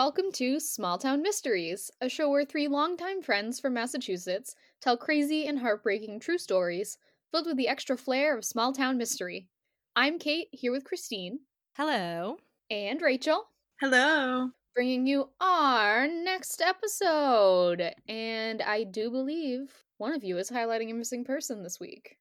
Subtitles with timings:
[0.00, 5.46] welcome to Small Town Mysteries, a show where three longtime friends from Massachusetts tell crazy
[5.46, 6.96] and heartbreaking true stories
[7.30, 9.48] filled with the extra flair of small town mystery.
[9.94, 11.40] I'm Kate, here with Christine.
[11.76, 12.38] Hello.
[12.70, 13.44] And Rachel.
[13.78, 14.48] Hello.
[14.74, 17.92] Bringing you our next episode.
[18.08, 22.16] And I do believe one of you is highlighting a missing person this week.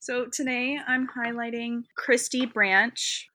[0.00, 3.26] So today I'm highlighting Christy Branch,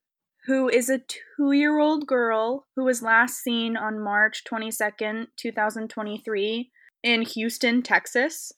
[0.45, 6.71] who is a two year old girl who was last seen on March 22nd, 2023,
[7.03, 8.51] in Houston, Texas.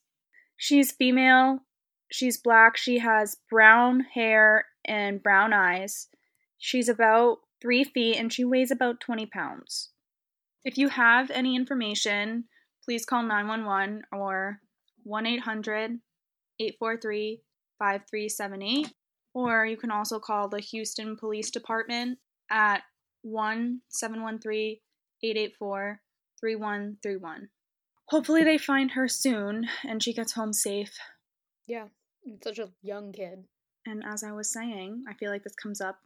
[0.57, 1.59] She's female,
[2.11, 6.07] she's black, she has brown hair and brown eyes.
[6.57, 9.89] She's about three feet and she weighs about 20 pounds.
[10.65, 12.45] If you have any information,
[12.83, 14.59] please call 911 or
[15.03, 15.99] 1 800
[16.59, 17.41] 843
[17.79, 18.93] 5378
[19.37, 22.17] or you can also call the Houston Police Department
[22.49, 22.81] at
[23.21, 24.77] 1 713
[25.21, 26.01] 884
[26.39, 27.49] 3131.
[28.09, 30.97] Hopefully, they find her soon and she gets home safe.
[31.67, 31.89] Yeah,
[32.43, 33.43] such a young kid.
[33.85, 35.99] And as I was saying, I feel like this comes up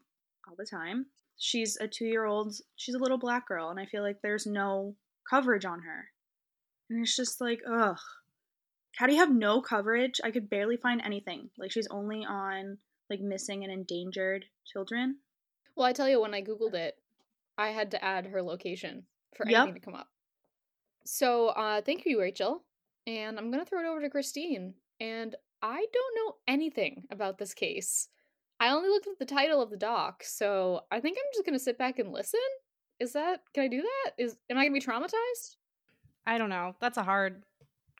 [0.46, 1.06] all the time.
[1.38, 4.46] She's a two year old, she's a little black girl, and I feel like there's
[4.46, 4.96] no
[5.30, 6.10] coverage on her.
[6.90, 7.98] And it's just like, ugh.
[8.98, 10.20] How do you have no coverage?
[10.22, 11.50] I could barely find anything.
[11.58, 12.78] Like, she's only on
[13.12, 15.18] like missing and endangered children.
[15.76, 16.96] Well, I tell you, when I Googled it,
[17.58, 19.04] I had to add her location
[19.36, 19.76] for anything yep.
[19.76, 20.08] to come up.
[21.06, 22.64] So, uh, thank you, Rachel.
[23.06, 24.74] And I'm going to throw it over to Christine.
[25.00, 28.08] And I don't know anything about this case.
[28.60, 31.58] I only looked at the title of the doc, so I think I'm just going
[31.58, 32.40] to sit back and listen.
[33.00, 34.12] Is that, can I do that?
[34.20, 35.56] Is, am I going to be traumatized?
[36.28, 36.76] I don't know.
[36.80, 37.44] That's a hard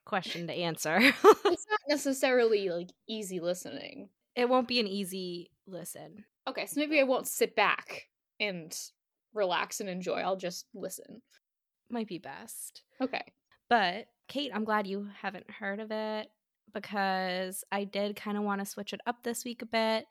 [0.06, 0.98] question to answer.
[1.00, 6.26] it's not necessarily like easy listening it won't be an easy listen.
[6.48, 8.08] Okay, so maybe I won't sit back
[8.40, 8.76] and
[9.34, 10.20] relax and enjoy.
[10.20, 11.22] I'll just listen.
[11.90, 12.84] Might be best.
[13.00, 13.24] Okay.
[13.70, 16.28] But Kate, I'm glad you haven't heard of it
[16.74, 20.06] because I did kind of want to switch it up this week a bit.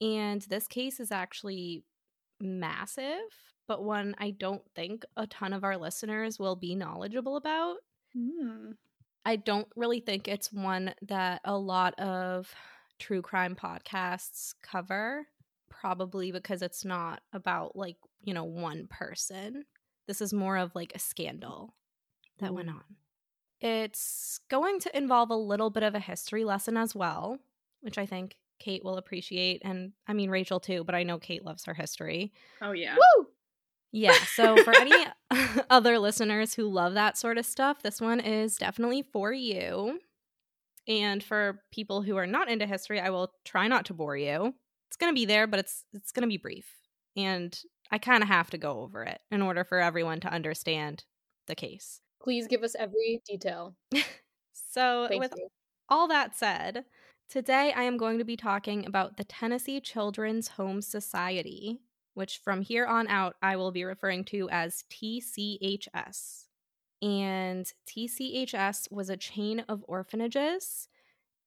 [0.00, 1.84] And this case is actually
[2.40, 3.18] massive,
[3.66, 7.76] but one I don't think a ton of our listeners will be knowledgeable about.
[8.14, 8.72] Hmm.
[9.24, 12.52] I don't really think it's one that a lot of
[12.98, 15.26] true crime podcasts cover,
[15.68, 19.64] probably because it's not about like, you know, one person.
[20.06, 21.74] This is more of like a scandal
[22.38, 22.74] that went mm.
[22.74, 22.84] on.
[23.60, 27.38] It's going to involve a little bit of a history lesson as well,
[27.80, 29.62] which I think Kate will appreciate.
[29.64, 32.32] And I mean, Rachel too, but I know Kate loves her history.
[32.62, 32.94] Oh, yeah.
[32.94, 33.26] Woo!
[33.90, 34.16] Yeah.
[34.34, 35.06] So, for any
[35.70, 40.00] other listeners who love that sort of stuff, this one is definitely for you.
[40.88, 44.54] And for people who are not into history, I will try not to bore you.
[44.88, 46.66] It's going to be there, but it's it's going to be brief.
[47.14, 47.56] And
[47.90, 51.04] I kind of have to go over it in order for everyone to understand
[51.46, 52.00] the case.
[52.22, 53.76] Please give us every detail.
[54.52, 55.48] so, Thank with you.
[55.88, 56.84] all that said,
[57.28, 61.80] today I am going to be talking about the Tennessee Children's Home Society,
[62.14, 66.47] which from here on out I will be referring to as TCHS
[67.00, 70.88] and TCHS was a chain of orphanages.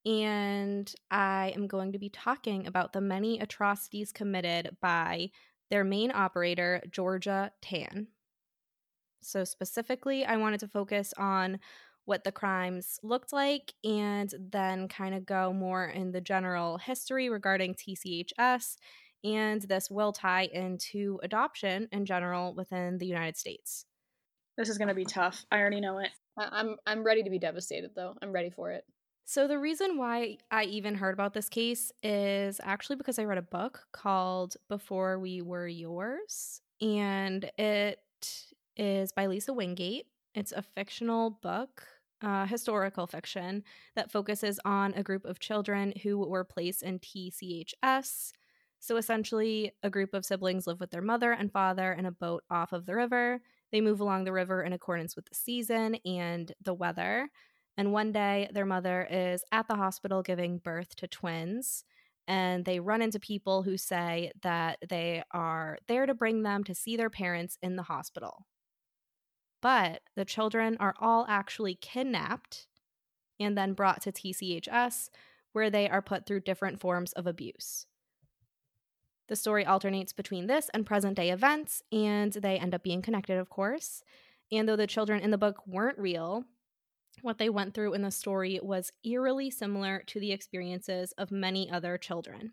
[0.04, 5.30] And I am going to be talking about the many atrocities committed by
[5.70, 8.08] their main operator, Georgia Tann.
[9.20, 11.60] So, specifically, I wanted to focus on
[12.04, 17.28] what the crimes looked like and then kind of go more in the general history
[17.28, 18.76] regarding TCHS.
[19.22, 23.86] And this will tie into adoption in general within the United States.
[24.56, 25.44] This is gonna be tough.
[25.50, 26.10] I already know it.
[26.36, 28.14] I'm I'm ready to be devastated though.
[28.22, 28.84] I'm ready for it.
[29.24, 33.38] So the reason why I even heard about this case is actually because I read
[33.38, 38.00] a book called Before We Were Yours and it
[38.76, 40.06] is by Lisa Wingate.
[40.34, 41.86] It's a fictional book,
[42.20, 43.62] uh, historical fiction
[43.94, 48.32] that focuses on a group of children who were placed in TCHS.
[48.80, 52.42] So essentially, a group of siblings live with their mother and father in a boat
[52.50, 53.40] off of the river
[53.72, 57.28] they move along the river in accordance with the season and the weather.
[57.76, 61.84] And one day, their mother is at the hospital giving birth to twins.
[62.28, 66.74] And they run into people who say that they are there to bring them to
[66.74, 68.46] see their parents in the hospital.
[69.60, 72.66] But the children are all actually kidnapped
[73.40, 75.08] and then brought to TCHS,
[75.52, 77.86] where they are put through different forms of abuse.
[79.28, 83.38] The story alternates between this and present day events, and they end up being connected,
[83.38, 84.02] of course.
[84.50, 86.44] And though the children in the book weren't real,
[87.22, 91.70] what they went through in the story was eerily similar to the experiences of many
[91.70, 92.52] other children.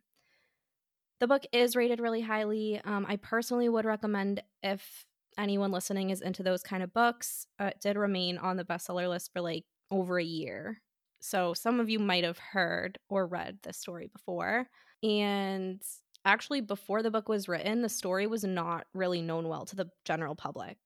[1.20, 2.80] The book is rated really highly.
[2.86, 5.06] Um, I personally would recommend if
[5.38, 9.10] anyone listening is into those kind of books, uh, it did remain on the bestseller
[9.10, 10.82] list for like over a year.
[11.20, 14.68] So some of you might have heard or read this story before.
[15.04, 15.82] And
[16.26, 19.90] actually, before the book was written, the story was not really known well to the
[20.06, 20.78] general public.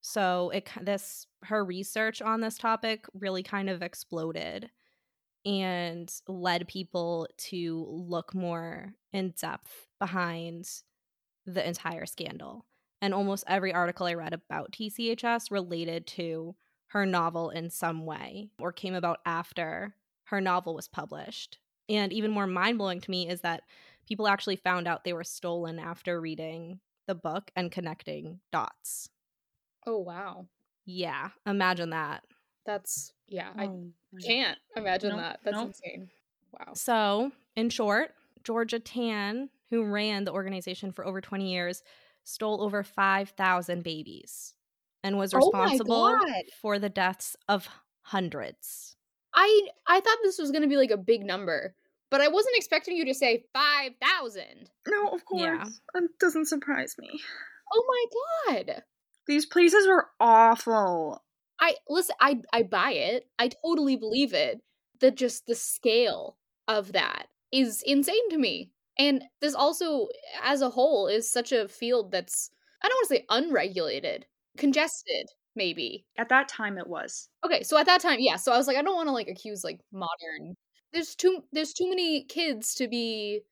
[0.00, 4.70] So it this her research on this topic really kind of exploded
[5.44, 10.68] and led people to look more in depth behind
[11.46, 12.66] the entire scandal.
[13.00, 16.54] And almost every article I read about TCHS related to
[16.88, 21.58] her novel in some way or came about after her novel was published.
[21.88, 23.62] And even more mind blowing to me is that
[24.12, 29.08] people actually found out they were stolen after reading the book and connecting dots.
[29.86, 30.48] Oh, wow.
[30.84, 32.22] Yeah, imagine that.
[32.66, 35.40] That's, yeah, oh, I can't imagine nope, that.
[35.42, 35.68] That's nope.
[35.68, 36.10] insane.
[36.52, 36.74] Wow.
[36.74, 38.10] So, in short,
[38.44, 41.82] Georgia Tann, who ran the organization for over 20 years,
[42.22, 44.52] stole over 5,000 babies
[45.02, 47.66] and was oh responsible oh for the deaths of
[48.02, 48.94] hundreds.
[49.34, 51.74] I I thought this was going to be like a big number,
[52.12, 54.44] but I wasn't expecting you to say 5,000.
[54.86, 55.40] No, of course.
[55.40, 55.64] Yeah.
[56.02, 57.08] It doesn't surprise me.
[57.74, 58.06] Oh
[58.46, 58.82] my god.
[59.26, 61.24] These places were awful.
[61.58, 63.28] I listen, I I buy it.
[63.38, 64.60] I totally believe it.
[65.00, 66.36] The just the scale
[66.68, 68.72] of that is insane to me.
[68.98, 70.08] And this also
[70.42, 72.50] as a whole is such a field that's
[72.82, 74.26] I don't want to say unregulated,
[74.58, 76.04] congested maybe.
[76.18, 77.30] At that time it was.
[77.42, 78.36] Okay, so at that time, yeah.
[78.36, 80.56] So I was like I don't want to like accuse like modern.
[80.92, 83.42] There's too there's too many kids to be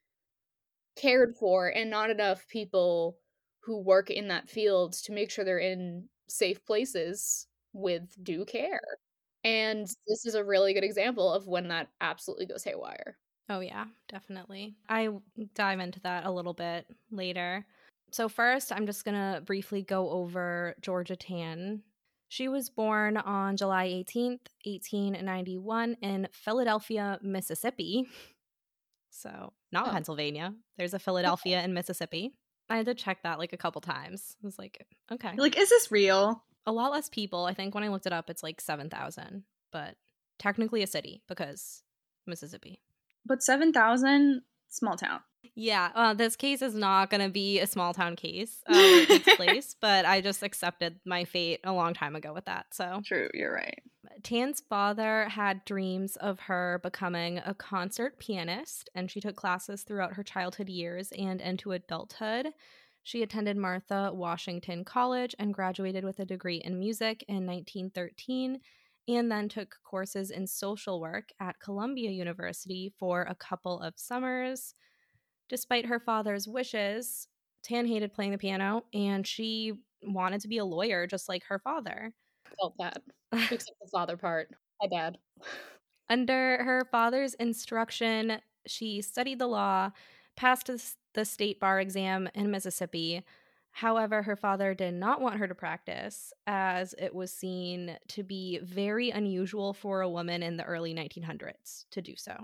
[0.96, 3.18] cared for and not enough people
[3.60, 8.80] who work in that field to make sure they're in safe places with due care.
[9.44, 13.16] And this is a really good example of when that absolutely goes haywire.
[13.48, 14.76] Oh, yeah, definitely.
[14.88, 15.08] I
[15.54, 17.66] dive into that a little bit later.
[18.12, 21.82] So, first, I'm just going to briefly go over Georgia Tann.
[22.30, 28.06] She was born on July 18th, 1891, in Philadelphia, Mississippi.
[29.10, 29.90] So, not oh.
[29.90, 30.54] Pennsylvania.
[30.78, 32.32] There's a Philadelphia in Mississippi.
[32.68, 34.36] I had to check that like a couple times.
[34.40, 35.32] I was like, okay.
[35.36, 36.44] Like, is this real?
[36.66, 37.46] A lot less people.
[37.46, 39.42] I think when I looked it up, it's like 7,000,
[39.72, 39.96] but
[40.38, 41.82] technically a city because
[42.28, 42.80] Mississippi.
[43.26, 45.18] But 7,000, small town.
[45.54, 49.36] Yeah, uh, this case is not going to be a small town case uh, its
[49.36, 52.66] place, but I just accepted my fate a long time ago with that.
[52.72, 53.80] So true, you're right.
[54.22, 60.14] Tann's father had dreams of her becoming a concert pianist, and she took classes throughout
[60.14, 62.48] her childhood years and into adulthood.
[63.02, 68.60] She attended Martha Washington College and graduated with a degree in music in 1913,
[69.08, 74.74] and then took courses in social work at Columbia University for a couple of summers.
[75.50, 77.26] Despite her father's wishes,
[77.64, 81.58] Tann hated playing the piano and she wanted to be a lawyer just like her
[81.58, 82.14] father.
[82.58, 83.02] Felt that.
[83.32, 84.48] Except the father part.
[84.80, 85.18] My bad.
[86.08, 89.90] Under her father's instruction, she studied the law,
[90.36, 90.70] passed
[91.14, 93.24] the state bar exam in Mississippi.
[93.72, 98.58] However, her father did not want her to practice, as it was seen to be
[98.62, 102.34] very unusual for a woman in the early 1900s to do so.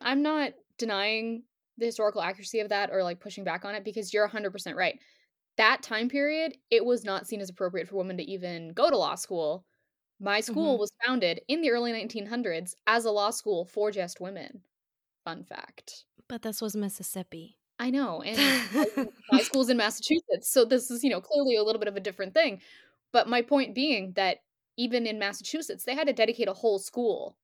[0.00, 1.42] I'm not denying
[1.78, 4.98] the historical accuracy of that or like pushing back on it because you're 100% right.
[5.56, 8.96] That time period, it was not seen as appropriate for women to even go to
[8.96, 9.64] law school.
[10.20, 10.80] My school mm-hmm.
[10.80, 14.62] was founded in the early 1900s as a law school for just women.
[15.24, 16.04] Fun fact.
[16.28, 17.56] But this was Mississippi.
[17.78, 18.22] I know.
[18.22, 20.50] And my school's in Massachusetts.
[20.50, 22.60] So this is, you know, clearly a little bit of a different thing.
[23.12, 24.38] But my point being that
[24.76, 27.36] even in Massachusetts, they had to dedicate a whole school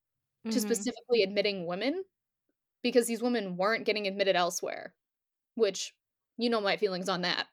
[0.44, 0.52] mm-hmm.
[0.52, 2.04] to specifically admitting women
[2.84, 4.94] because these women weren't getting admitted elsewhere,
[5.56, 5.92] which
[6.36, 7.46] you know my feelings on that.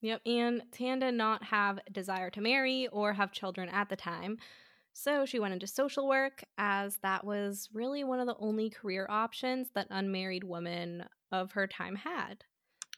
[0.00, 4.38] Yep, and Tanda not have desire to marry or have children at the time.
[4.92, 9.06] So she went into social work as that was really one of the only career
[9.10, 12.44] options that unmarried women of her time had.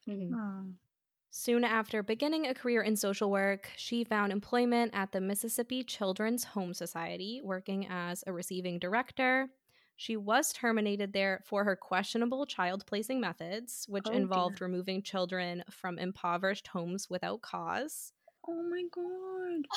[0.06, 0.70] Mm-hmm.
[1.30, 6.44] Soon after beginning a career in social work, she found employment at the Mississippi Children's
[6.44, 9.48] Home Society, working as a receiving director.
[10.00, 14.68] She was terminated there for her questionable child placing methods, which oh, involved dear.
[14.68, 18.12] removing children from impoverished homes without cause.
[18.48, 19.66] Oh my god.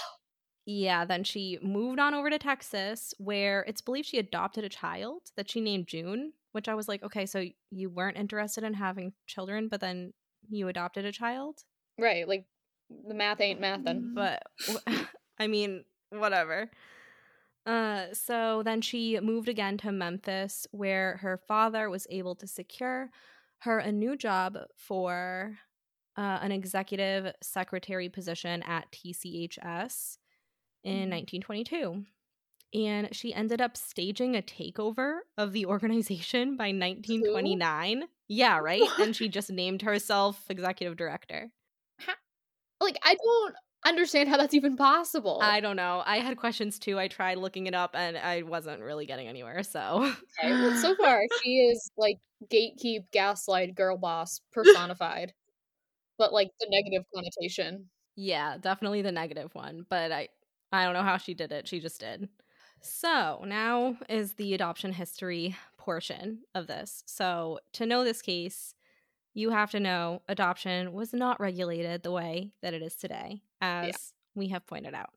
[0.67, 5.23] Yeah, then she moved on over to Texas, where it's believed she adopted a child
[5.35, 9.13] that she named June, which I was like, okay, so you weren't interested in having
[9.25, 10.13] children, but then
[10.51, 11.63] you adopted a child?
[11.97, 12.45] Right, like
[13.07, 14.13] the math ain't mathin'.
[14.13, 14.43] But
[15.39, 16.69] I mean, whatever.
[17.65, 23.09] Uh, so then she moved again to Memphis, where her father was able to secure
[23.59, 25.57] her a new job for
[26.17, 30.17] uh, an executive secretary position at TCHS
[30.83, 31.11] in mm.
[31.11, 32.03] 1922.
[32.73, 38.01] And she ended up staging a takeover of the organization by 1929.
[38.01, 38.07] Who?
[38.29, 38.81] Yeah, right?
[38.99, 41.51] And she just named herself executive director.
[41.97, 42.13] How?
[42.79, 45.39] Like, I don't understand how that's even possible.
[45.41, 46.03] I don't know.
[46.05, 47.00] I had questions too.
[47.00, 49.63] I tried looking it up and I wasn't really getting anywhere.
[49.63, 52.17] So, okay, well, so far she is like
[52.51, 55.33] gatekeep, gaslight, girl boss personified,
[56.17, 57.89] but like the negative connotation.
[58.15, 59.85] Yeah, definitely the negative one.
[59.89, 60.29] But I,
[60.71, 61.67] I don't know how she did it.
[61.67, 62.29] She just did.
[62.81, 67.03] So now is the adoption history portion of this.
[67.05, 68.73] So to know this case,
[69.33, 73.88] you have to know adoption was not regulated the way that it is today, as
[73.88, 73.93] yeah.
[74.35, 75.11] we have pointed out.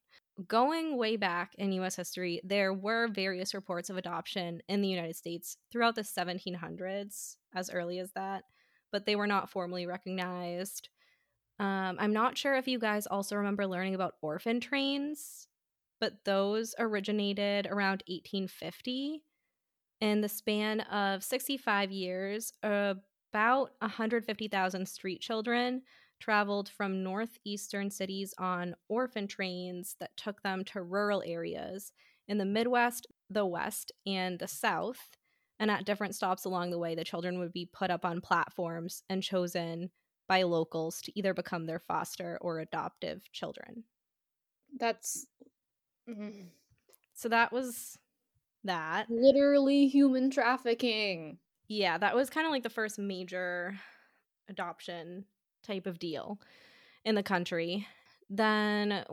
[0.49, 5.17] Going way back in US history, there were various reports of adoption in the United
[5.17, 8.45] States throughout the 1700s, as early as that,
[8.91, 10.89] but they were not formally recognized.
[11.61, 15.47] Um, I'm not sure if you guys also remember learning about orphan trains,
[16.01, 19.23] but those originated around 1850.
[20.01, 22.95] In the span of 65 years, uh,
[23.35, 25.83] about 150,000 street children
[26.21, 31.91] traveled from northeastern cities on orphan trains that took them to rural areas
[32.29, 35.01] in the Midwest, the West, and the South.
[35.59, 39.03] And at different stops along the way, the children would be put up on platforms
[39.11, 39.91] and chosen
[40.29, 43.83] by locals to either become their foster or adoptive children.
[44.79, 45.27] That's.
[46.09, 46.51] Mm.
[47.15, 47.99] So that was
[48.63, 49.07] that.
[49.11, 53.79] Literally human trafficking yeah, that was kind of like the first major
[54.49, 55.25] adoption
[55.63, 56.39] type of deal
[57.05, 57.87] in the country.
[58.29, 59.05] Then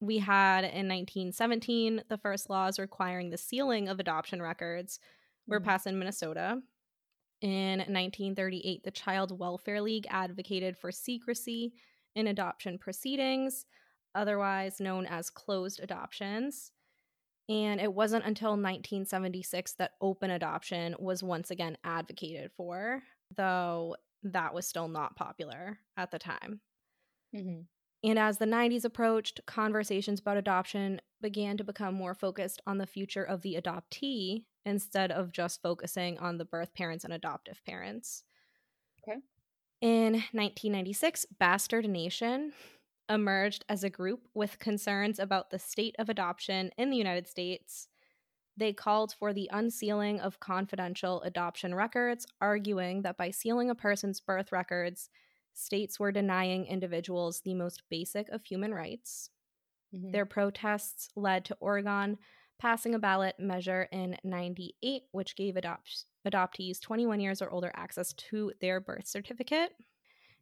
[0.00, 4.98] we had in 1917 the first laws requiring the sealing of adoption records
[5.46, 5.64] were mm.
[5.64, 6.60] passed in Minnesota.
[7.42, 11.72] In 1938, the Child Welfare League advocated for secrecy
[12.14, 13.64] in adoption proceedings,
[14.14, 16.72] otherwise known as closed adoptions.
[17.50, 23.02] And it wasn't until 1976 that open adoption was once again advocated for,
[23.36, 26.60] though that was still not popular at the time.
[27.34, 27.62] Mm-hmm.
[28.08, 32.86] And as the 90s approached, conversations about adoption began to become more focused on the
[32.86, 38.22] future of the adoptee instead of just focusing on the birth parents and adoptive parents.
[39.02, 39.18] Okay.
[39.80, 42.52] In 1996, Bastard Nation,
[43.10, 47.88] emerged as a group with concerns about the state of adoption in the United States.
[48.56, 54.20] They called for the unsealing of confidential adoption records, arguing that by sealing a person's
[54.20, 55.10] birth records,
[55.52, 59.30] states were denying individuals the most basic of human rights.
[59.94, 60.12] Mm-hmm.
[60.12, 62.18] Their protests led to Oregon
[62.60, 68.12] passing a ballot measure in 98, which gave adopt- adoptees 21 years or older access
[68.12, 69.72] to their birth certificate.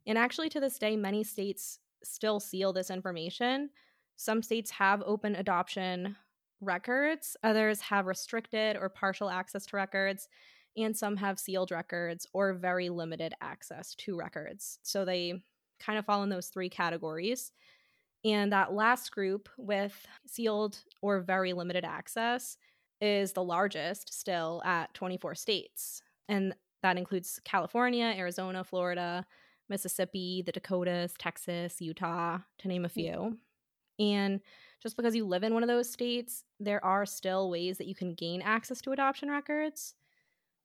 [0.05, 3.69] And actually, to this day, many states still seal this information.
[4.15, 6.15] Some states have open adoption
[6.61, 10.27] records, others have restricted or partial access to records,
[10.75, 14.79] and some have sealed records or very limited access to records.
[14.83, 15.41] So they
[15.79, 17.51] kind of fall in those three categories.
[18.25, 22.57] And that last group with sealed or very limited access
[22.99, 26.01] is the largest still at 24 states.
[26.27, 26.53] And
[26.83, 29.25] that includes California, Arizona, Florida,
[29.69, 33.37] Mississippi, the Dakotas, Texas, Utah, to name a few.
[33.99, 34.39] And
[34.81, 37.95] just because you live in one of those states, there are still ways that you
[37.95, 39.95] can gain access to adoption records.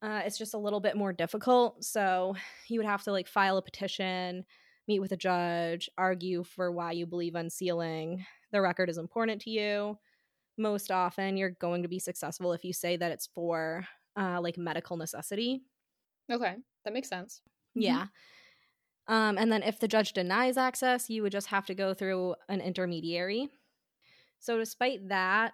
[0.02, 1.82] Uh, it's just a little bit more difficult.
[1.82, 2.36] So
[2.68, 4.44] you would have to like file a petition,
[4.86, 9.50] meet with a judge, argue for why you believe unsealing the record is important to
[9.50, 9.98] you.
[10.56, 13.84] Most often, you're going to be successful if you say that it's for
[14.16, 15.62] uh, like medical necessity.
[16.30, 17.42] Okay, that makes sense.
[17.74, 17.94] Yeah.
[17.94, 18.04] Mm-hmm.
[19.06, 22.36] Um, and then if the judge denies access, you would just have to go through
[22.48, 23.50] an intermediary.
[24.38, 25.52] So, despite that,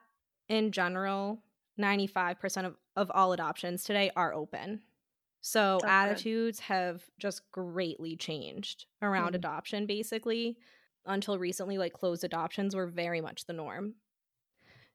[0.49, 1.43] in general,
[1.79, 4.81] 95% of, of all adoptions today are open.
[5.41, 6.65] So, That's attitudes good.
[6.67, 9.37] have just greatly changed around mm.
[9.37, 10.57] adoption, basically.
[11.07, 13.95] Until recently, like closed adoptions were very much the norm.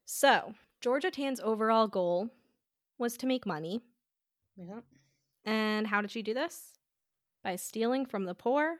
[0.05, 2.29] So, Georgia Tann's overall goal
[2.97, 3.81] was to make money.
[4.55, 4.81] Yeah.
[5.45, 6.74] And how did she do this?
[7.45, 8.79] By stealing from the poor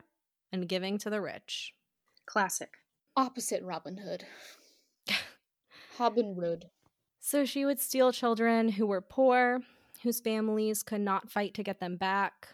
[0.51, 1.75] and giving to the rich.
[2.25, 2.71] Classic.
[3.15, 4.23] Opposite Robin Hood.
[5.99, 6.65] Robin Hood.
[7.19, 9.61] So she would steal children who were poor,
[10.01, 12.47] whose families could not fight to get them back.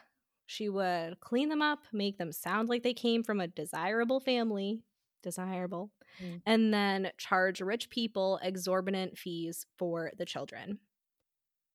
[0.48, 4.84] She would clean them up, make them sound like they came from a desirable family,
[5.24, 5.91] desirable,
[6.22, 6.41] mm.
[6.46, 10.80] and then charge rich people exorbitant fees for the children.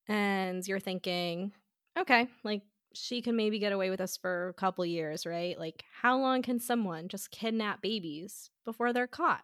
[0.09, 1.53] And you're thinking,
[1.99, 2.61] okay, like
[2.95, 5.59] she can maybe get away with this for a couple years, right?
[5.59, 9.43] Like, how long can someone just kidnap babies before they're caught?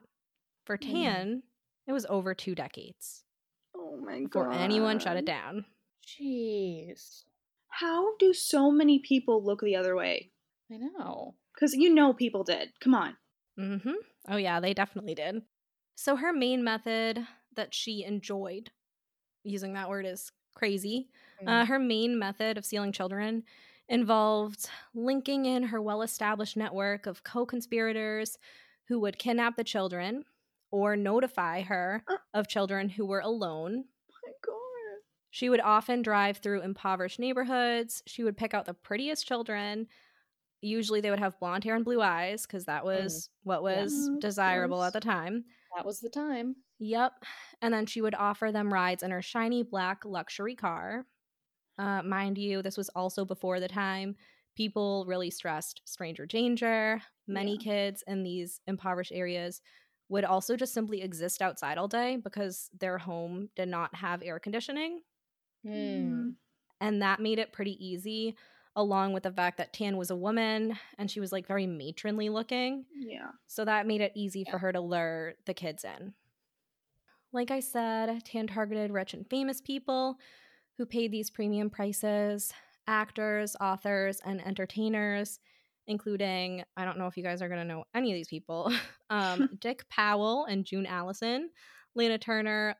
[0.64, 0.90] For Mm.
[0.92, 1.42] Tann,
[1.87, 3.25] it was over two decades
[3.75, 4.61] Oh my before god.
[4.61, 5.64] anyone shut it down.
[6.06, 7.25] Jeez.
[7.68, 10.30] How do so many people look the other way?
[10.70, 11.34] I know.
[11.54, 12.70] Because you know people did.
[12.80, 13.16] Come on.
[13.58, 13.92] Mm-hmm.
[14.28, 15.42] Oh, yeah, they definitely did.
[15.94, 18.70] So, her main method that she enjoyed,
[19.44, 21.09] using that word is crazy,
[21.42, 21.49] Mm.
[21.49, 23.42] uh, her main method of stealing children
[23.88, 28.38] involved linking in her well established network of co conspirators
[28.88, 30.25] who would kidnap the children
[30.71, 32.04] or notify her
[32.35, 33.85] of children who were alone.
[34.25, 34.56] my god.
[35.30, 38.02] She would often drive through impoverished neighborhoods.
[38.06, 39.88] She would pick out the prettiest children.
[40.61, 44.14] Usually they would have blonde hair and blue eyes because that was what was Mm,
[44.14, 44.87] of desirable course.
[44.88, 45.44] at the time.
[45.76, 46.54] that was the time.
[46.84, 47.24] Yep.
[47.62, 51.06] And then she would offer them rides in her shiny black luxury car.
[51.78, 54.16] Uh, mind you, this was also before the time
[54.56, 57.00] people really stressed stranger danger.
[57.26, 57.62] Many Yeah.
[57.62, 59.62] kids in these impoverished areas
[60.08, 64.38] would also just simply exist outside all day because their home did not have air
[64.38, 65.02] conditioning.
[65.64, 66.30] Hmm.
[66.80, 68.36] And that made it pretty easy,
[68.76, 72.28] along with the fact that Tann was a woman and she was like very matronly
[72.28, 72.86] looking.
[72.92, 73.30] Yeah.
[73.46, 74.50] So that made it easy Yeah.
[74.50, 76.14] for her to lure the kids in.
[77.32, 80.18] Like I said, Tann targeted rich and famous people
[80.76, 82.52] who paid these premium prices
[82.88, 85.38] actors, authors, and entertainers,
[85.86, 88.72] including, I don't know if you guys are going to know any of these people
[89.10, 91.50] um, Dick Powell and June Allyson,
[91.94, 92.74] Lana Turner,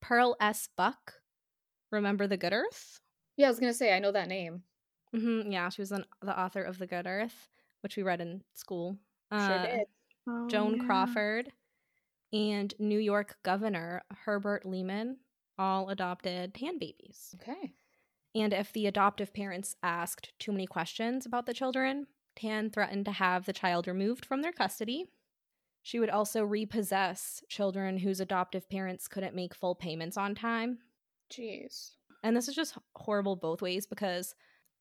[0.00, 0.68] Pearl S.
[0.76, 1.14] Buck.
[1.92, 2.98] Remember The Good Earth?
[3.36, 4.62] Yeah, I was gonna say I know that name.
[5.14, 7.48] hmm yeah, she was an, the author of The Good Earth,
[7.82, 8.98] which we read in school.
[9.30, 9.86] Sure Uh, did.
[10.28, 10.84] Oh, Joan yeah.
[10.84, 11.52] Crawford,
[12.34, 15.18] and New York Governor Herbert Lehman
[15.56, 17.34] all adopted Tann babies.
[17.40, 17.72] Okay.
[18.34, 23.12] And if the adoptive parents asked too many questions about the children, Tann threatened to
[23.12, 25.06] have the child removed from their custody.
[25.82, 30.78] She would also repossess children whose adoptive parents couldn't make full payments on time.
[31.30, 31.92] Jeez.
[32.24, 34.34] And this is just horrible both ways because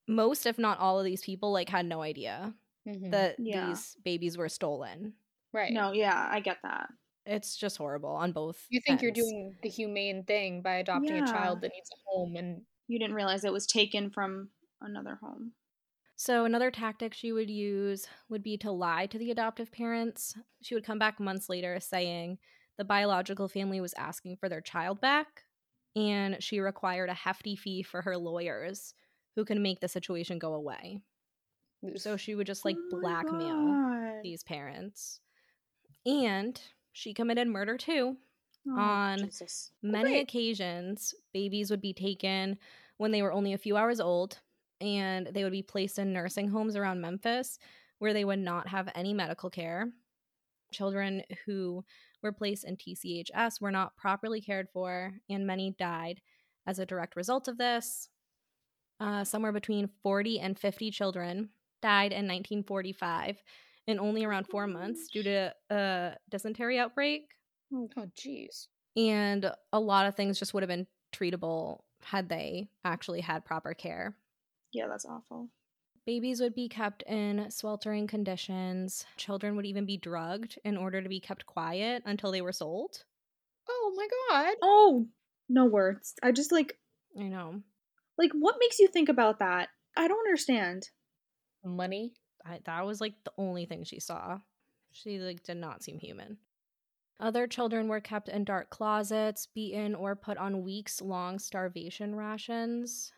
[0.07, 2.55] most, if not all of these people, like had no idea
[2.87, 3.11] Mhm.
[3.11, 3.67] that Yeah.
[3.67, 5.13] these babies were stolen.
[5.51, 5.71] right.
[5.71, 6.89] No, yeah, I get that.
[7.25, 8.67] It's just horrible on both.
[8.69, 12.35] You think you're doing the humane thing by adopting a child that needs a home
[12.35, 14.49] and You didn't realize it was taken from
[14.81, 15.53] another home.
[16.15, 20.37] So, another tactic she would use would be to lie to the adoptive parents.
[20.61, 22.37] She would come back months later saying
[22.77, 25.43] the biological family was asking for their child back,
[25.95, 28.93] and she required a hefty fee for her lawyers
[29.35, 31.01] who can make the situation go away.
[31.95, 34.23] So, she would just like Oh blackmail God.
[34.23, 35.19] these parents.
[36.05, 36.61] And
[36.93, 38.15] she committed murder too.
[38.67, 39.71] Oh, on Jesus.
[39.81, 40.21] Many great.
[40.21, 42.57] occasions, babies would be taken
[42.97, 44.39] when they were only a few hours old,
[44.79, 47.59] and they would be placed in nursing homes around Memphis
[48.03, 49.89] where they would not have any medical care.
[50.73, 51.85] Children who
[52.21, 56.21] were placed in TCHS were not properly cared for, and many died
[56.67, 58.09] as a direct result of this.
[58.99, 61.49] Uh, somewhere between 40 and 50 children
[61.81, 63.41] died in 1945
[63.87, 67.23] in only around four months due to a dysentery outbreak
[67.71, 68.67] mm, oh jeez.
[68.95, 73.73] and a lot of things just would have been treatable had they actually had proper
[73.73, 74.15] care.
[74.73, 75.49] Yeah, that's awful.
[76.05, 79.05] Babies would be kept in sweltering conditions.
[79.15, 83.05] Children would even be drugged in order to be kept quiet until they were sold.
[83.69, 84.55] Oh my god.
[84.61, 85.05] Oh,
[85.47, 86.15] no words.
[86.21, 86.77] I just like
[87.17, 87.61] I know.
[88.17, 89.69] like what makes you think about that?
[89.95, 90.89] I don't understand.
[91.63, 92.13] Money.
[92.45, 94.39] I, that was like the only thing she saw.
[94.91, 96.37] She like did not seem human.
[97.19, 103.11] Other children were kept in dark closets, beaten or put on weeks long starvation rations.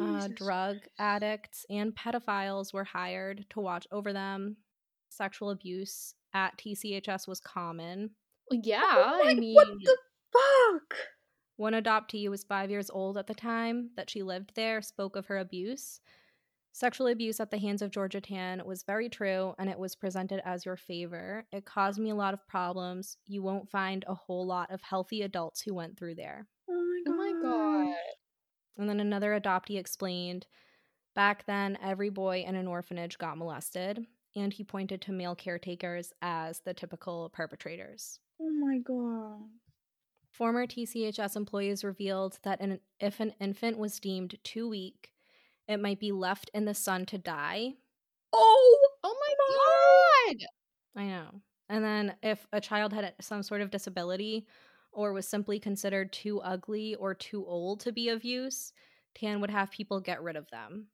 [0.00, 4.56] Uh, drug addicts and pedophiles were hired to watch over them.
[5.08, 8.10] Sexual abuse at TCHS was common.
[8.50, 9.96] Yeah, Oh I mean what the
[10.32, 10.98] fuck?
[11.56, 15.16] One adoptee who was five years old at the time that she lived there spoke
[15.16, 16.00] of her abuse.
[16.74, 20.40] Sexual abuse at the hands of Georgia Tann was very true, and it was presented
[20.44, 21.44] as your favor.
[21.52, 23.18] It caused me a lot of problems.
[23.26, 26.48] You won't find a whole lot of healthy adults who went through there.
[26.70, 27.16] Oh my Oh god.
[27.16, 27.42] my
[27.90, 27.96] god.
[28.78, 30.46] And then another adoptee explained
[31.14, 36.10] back then, every boy in an orphanage got molested, and he pointed to male caretakers
[36.22, 38.18] as the typical perpetrators.
[38.40, 39.42] Oh my god.
[40.30, 45.11] Former TCHS employees revealed that an, if an infant was deemed too weak,
[45.72, 47.74] it might be left in the sun to die.
[48.32, 50.46] Oh Oh my god.
[50.96, 51.42] I know.
[51.68, 54.46] And then if a child had some sort of disability
[54.92, 58.72] or was simply considered too ugly or too old to be of use,
[59.14, 60.88] Tann would have people get rid of them.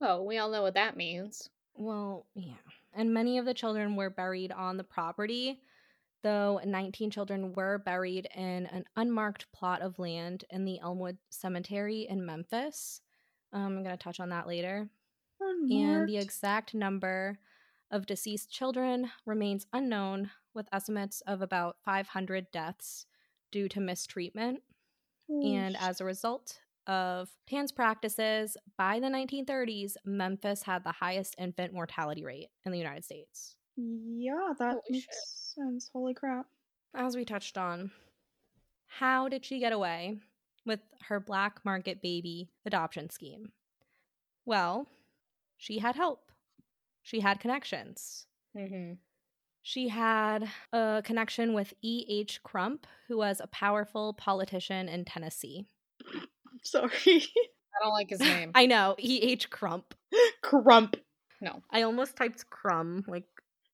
[0.00, 1.50] Oh, we all know what that means.
[1.74, 2.56] Well, yeah.
[2.92, 5.60] And many of the children were buried on the property,
[6.22, 12.06] though 19 children were buried in an unmarked plot of land in the Elmwood Cemetery
[12.08, 13.00] in Memphis.
[13.54, 14.88] Um, I'm going to touch on that later.
[15.70, 17.38] And the exact number
[17.90, 23.06] of deceased children remains unknown, with estimates of about 500 deaths
[23.50, 24.62] due to mistreatment.
[25.28, 31.72] And as a result of Tann's practices, by the 1930s, Memphis had the highest infant
[31.72, 33.56] mortality rate in the United States.
[33.76, 35.14] yeah, that Holy makes shit.
[35.14, 35.90] sense.
[35.92, 36.46] Holy crap.
[36.94, 37.90] As we touched on,
[38.86, 40.18] how did she get away
[40.66, 43.52] with her black market baby adoption scheme?
[44.46, 44.88] Well,
[45.56, 46.30] she had help.
[47.02, 48.26] She had connections.
[48.56, 48.94] Mm-hmm.
[49.62, 52.42] She had a connection with E.H.
[52.42, 55.66] Crump, who was a powerful politician in Tennessee.
[56.62, 56.90] Sorry.
[57.06, 58.52] I don't like his name.
[58.54, 59.48] I know, E.H.
[59.50, 59.94] Crump.
[60.42, 60.96] Crump.
[61.40, 61.62] no.
[61.70, 63.24] I almost typed crumb like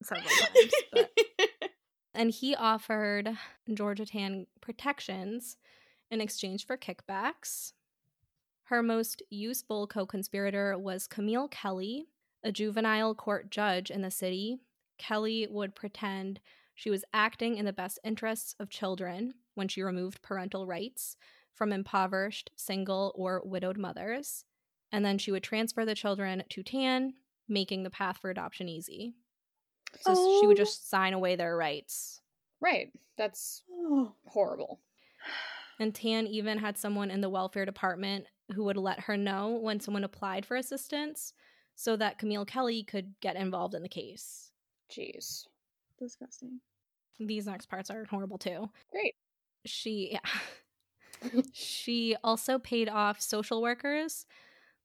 [0.02, 0.72] several times.
[0.92, 1.10] But.
[2.14, 3.36] And he offered
[3.72, 5.56] Georgia Tann protections
[6.10, 7.72] in exchange for kickbacks.
[8.64, 12.06] Her most useful co conspirator was Camille Kelly,
[12.42, 14.58] a juvenile court judge in the city.
[14.98, 16.40] Kelly would pretend
[16.74, 21.16] she was acting in the best interests of children when she removed parental rights
[21.52, 24.44] from impoverished, single, or widowed mothers.
[24.92, 27.14] And then she would transfer the children to Tann,
[27.48, 29.14] making the path for adoption easy.
[30.00, 30.62] So she would Oh.
[30.64, 32.20] just sign away their rights.
[32.60, 32.92] Right.
[33.16, 34.14] That's Oh.
[34.26, 34.80] horrible.
[35.80, 39.80] And Tann even had someone in the welfare department who would let her know when
[39.80, 41.32] someone applied for assistance
[41.74, 44.52] so that Camille Kelly could get involved in the case.
[44.92, 45.46] Jeez.
[45.98, 46.60] Disgusting.
[47.18, 48.68] These next parts are horrible too.
[48.92, 49.14] Great.
[49.64, 51.40] She yeah.
[51.52, 54.26] she also paid off social workers,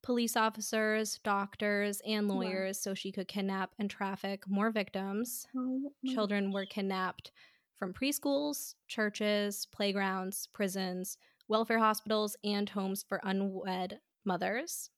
[0.02, 2.36] police officers, doctors, and Wow.
[2.36, 5.46] lawyers so she could kidnap and traffic more victims.
[5.56, 7.32] Oh, my Children were kidnapped
[7.78, 14.90] from preschools, churches, playgrounds, prisons, welfare hospitals, and homes for unwed mothers.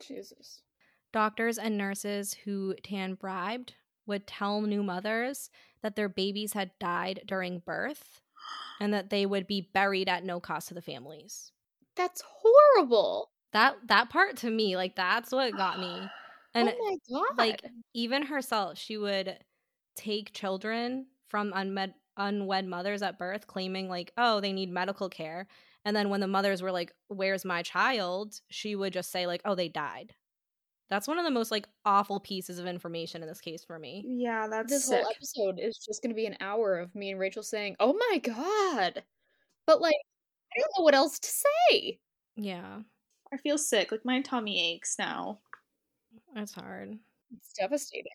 [0.00, 0.62] Jesus.
[1.12, 3.74] Doctors and nurses who Tann bribed
[4.06, 5.50] would tell new mothers
[5.82, 8.20] that their babies had died during birth
[8.80, 11.52] and that they would be buried at no cost to the families.
[11.96, 13.30] That's horrible.
[13.52, 16.08] That that part to me, like that's what got me.
[16.52, 17.38] And oh my god.
[17.38, 17.62] like
[17.94, 19.38] even herself, she would
[19.94, 25.48] take children from unmed unwed mothers at birth claiming like, "Oh, they need medical care."
[25.84, 29.42] And then when the mothers were like, "Where's my child?" she would just say like,
[29.44, 30.14] "Oh, they died."
[30.90, 34.04] That's one of the most like awful pieces of information in this case for me.
[34.06, 35.02] Yeah, that's this sick.
[35.02, 37.92] whole episode is just going to be an hour of me and Rachel saying, "Oh
[37.94, 39.04] my god,"
[39.66, 39.94] but like,
[40.56, 42.00] I don't know what else to say.
[42.36, 42.82] Yeah,
[43.32, 43.92] I feel sick.
[43.92, 45.40] Like my tummy aches now.
[46.34, 46.98] that's hard.
[47.36, 48.12] It's devastating.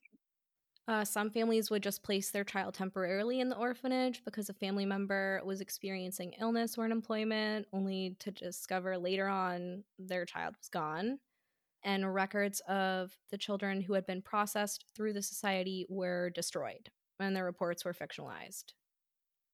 [0.88, 4.86] Uh, some families would just place their child temporarily in the orphanage because a family
[4.86, 11.20] member was experiencing illness or unemployment, only to discover later on their child was gone.
[11.84, 17.36] And records of the children who had been processed through the society were destroyed, and
[17.36, 18.74] their reports were fictionalized.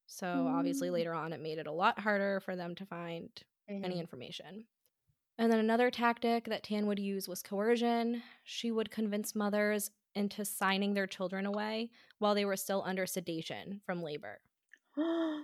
[0.08, 0.92] So, obviously, Mm.
[0.92, 3.32] later on, it made it a lot harder for them to find
[3.84, 4.02] any Mhm.
[4.02, 4.68] information.
[5.38, 8.24] And then another tactic that Tann would use was coercion.
[8.44, 13.82] She would convince mothers into signing their children away while they were still under sedation
[13.86, 14.40] from labor.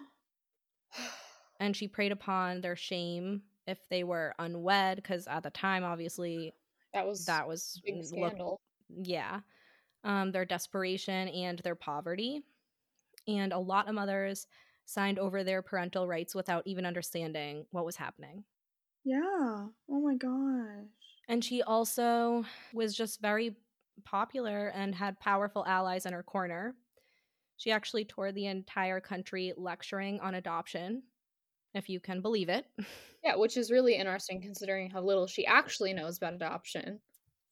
[1.59, 6.53] And she preyed upon their shame if they were unwed, because at the time, obviously,
[6.93, 8.61] that was that was big mm, look- scandal.
[8.89, 9.39] yeah,
[10.03, 12.43] um, their desperation and their poverty.
[13.27, 14.47] And a lot of mothers
[14.85, 18.43] signed over their parental rights without even understanding what was happening.
[19.03, 19.19] yeah.
[19.89, 20.85] Oh my gosh.
[21.27, 23.57] And she also was just very
[24.05, 26.75] popular and had powerful allies in her corner.
[27.57, 31.03] She actually toured the entire country lecturing on adoption,
[31.73, 32.65] if you can believe it.
[33.23, 36.99] Yeah, which is really interesting considering how little she actually knows about adoption.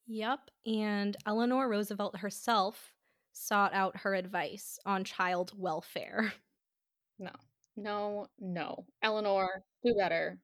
[0.08, 0.39] yep.
[0.65, 2.93] And Eleanor Roosevelt herself
[3.34, 6.31] sought out her advice on child welfare.
[7.19, 7.31] No,
[7.77, 8.86] no, no.
[9.01, 10.38] Eleanor, do better.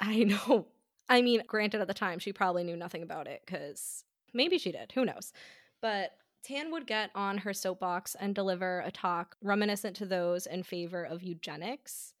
[0.00, 0.66] I know.
[1.08, 4.72] I mean, granted, at the time, she probably knew nothing about it because maybe she
[4.72, 4.92] did.
[4.92, 5.32] Who knows?
[5.80, 6.12] But
[6.44, 11.04] Tann would get on her soapbox and deliver a talk reminiscent to those in favor
[11.04, 12.14] of eugenics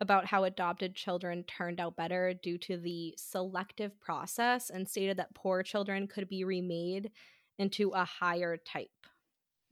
[0.00, 5.34] about how adopted children turned out better due to the selective process and stated that
[5.34, 7.10] poor children could be remade
[7.58, 8.90] into a higher type.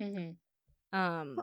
[0.01, 0.99] Mm-hmm.
[0.99, 1.41] Um,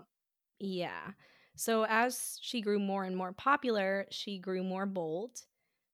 [0.60, 1.12] yeah.
[1.56, 5.42] So as she grew more and more popular, she grew more bold.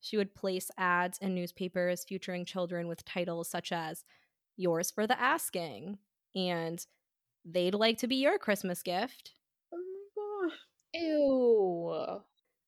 [0.02, 4.04] She would place ads in newspapers featuring children with titles such as
[4.56, 5.98] yours for the asking.
[6.36, 6.86] And
[7.46, 9.34] they'd like to be your Christmas gift.
[9.74, 10.52] Oh
[10.94, 12.22] Ew.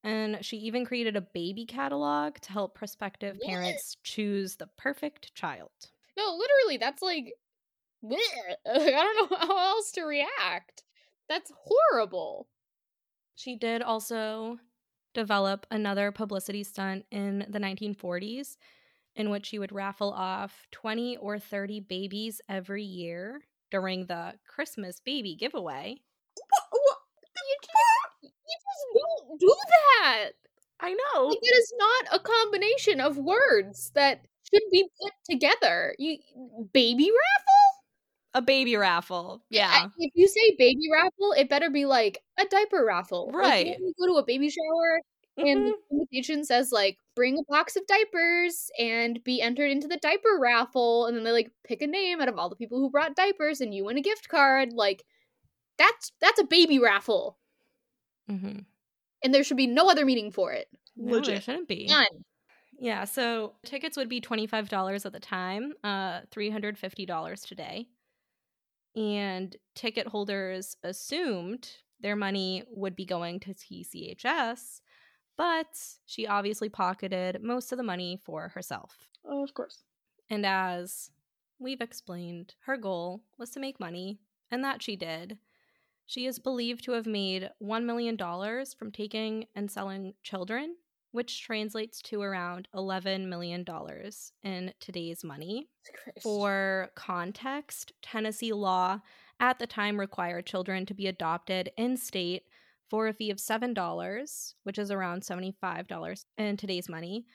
[0.04, 3.48] And she even created a baby catalog to help prospective What?
[3.48, 5.72] parents choose the perfect child.
[6.18, 7.34] No, literally, that's like,
[8.04, 8.18] bleh.
[8.66, 10.84] I don't know how else to react.
[11.28, 12.48] That's horrible.
[13.36, 14.60] She did also
[15.20, 18.56] develop another publicity stunt in the 1940s
[19.16, 25.00] in which she would raffle off 20 or 30 babies every year during the Christmas
[25.00, 25.98] baby giveaway.
[27.50, 29.56] You just, you just don't do
[30.04, 30.30] that.
[30.80, 31.28] I know.
[31.28, 35.96] Like, it is not a combination of words that should be put together.
[36.00, 36.18] You
[36.74, 37.49] baby raffle?
[38.36, 39.44] A baby raffle.
[39.50, 39.88] Yeah.
[39.98, 43.32] If you say baby raffle, it better be like a diaper raffle.
[43.34, 43.66] Right.
[43.80, 45.02] when you go to a baby shower
[45.38, 45.74] and Mhm.
[45.90, 50.38] the invitation says like bring a box of diapers and be entered into the diaper
[50.40, 53.16] raffle and then they like pick a name out of all the people who brought
[53.16, 55.04] diapers and you win a gift card like
[55.78, 57.40] that's that's a baby raffle
[58.30, 58.66] Mhm.
[59.24, 61.88] and there should be no other meaning for it No, there shouldn't be.
[61.88, 62.26] none
[62.80, 67.90] Yeah, so tickets would be $25 at the time, uh $350 today.
[68.96, 74.82] And ticket holders assumed their money would be going to TCHS,
[75.38, 75.68] but
[76.06, 79.08] she obviously pocketed most of the money for herself.
[79.26, 79.84] Oh, of course.
[80.30, 81.12] And as
[81.60, 85.38] we've explained, her goal was to make money, and that she did.
[86.06, 90.76] She is believed to have made $1 million from taking and selling children,
[91.12, 93.66] which translates to around $11 million
[94.44, 95.68] in today's money.
[96.22, 99.00] For context, Tennessee law
[99.40, 102.44] at the time required children to be adopted in state
[102.90, 107.26] for a fee of $7, which is around $75 in today's money,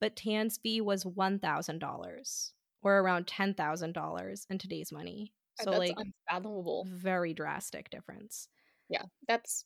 [0.00, 5.32] but Tann's fee was $1,000 or around $10,000 in today's money.
[5.60, 8.48] Uh, so, that's like, unfathomable very drastic difference.
[8.88, 9.64] yeah that's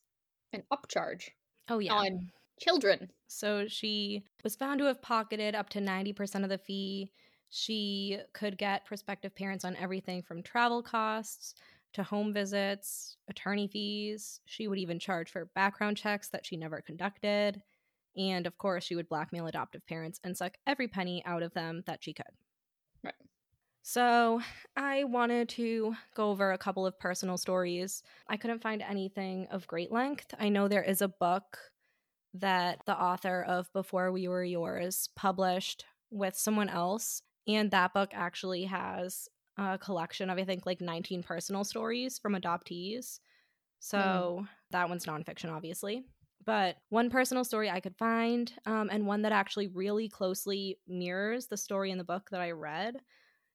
[0.53, 1.29] an upcharge
[1.69, 1.93] Oh, yeah.
[1.95, 7.11] on children So she was found to have pocketed up to 90% of the fee.
[7.51, 11.55] She could get prospective parents on everything from travel costs
[11.93, 14.41] to home visits, attorney fees.
[14.47, 17.63] She would even charge for background checks that she never conducted.
[18.17, 21.83] And of course, she would blackmail adoptive parents and suck every penny out of them
[21.87, 22.27] that she could.
[23.05, 23.15] Right.
[23.83, 24.41] So,
[24.77, 28.03] I wanted to go over a couple of personal stories.
[28.29, 30.35] I couldn't find anything of great length.
[30.39, 31.59] I know there is a book
[32.41, 37.23] that the author of Before We Were Yours published with someone else.
[37.49, 42.35] And that book actually has a collection of, I think, like 19 personal stories from
[42.35, 43.21] adoptees.
[43.79, 46.05] So that one's nonfiction, obviously.
[46.45, 51.47] But one personal story I could find, um, and one that actually really closely mirrors
[51.47, 53.01] the story in the book that I read,